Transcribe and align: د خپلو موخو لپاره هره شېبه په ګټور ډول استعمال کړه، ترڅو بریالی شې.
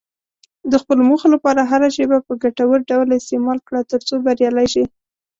د 0.71 0.73
خپلو 0.81 1.01
موخو 1.09 1.27
لپاره 1.35 1.61
هره 1.71 1.87
شېبه 1.95 2.17
په 2.27 2.33
ګټور 2.43 2.79
ډول 2.89 3.07
استعمال 3.19 3.59
کړه، 3.67 3.79
ترڅو 3.91 4.15
بریالی 4.25 4.67
شې. 4.73 4.83